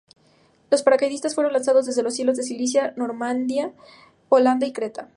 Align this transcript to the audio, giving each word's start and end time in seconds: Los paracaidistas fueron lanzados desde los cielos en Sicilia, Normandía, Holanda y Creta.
Los 0.71 0.81
paracaidistas 0.81 1.35
fueron 1.35 1.53
lanzados 1.53 1.85
desde 1.85 2.01
los 2.01 2.15
cielos 2.15 2.39
en 2.39 2.45
Sicilia, 2.45 2.91
Normandía, 2.97 3.71
Holanda 4.29 4.65
y 4.65 4.73
Creta. 4.73 5.09